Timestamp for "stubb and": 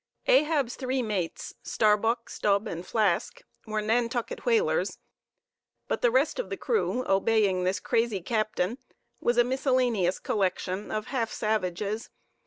2.27-2.83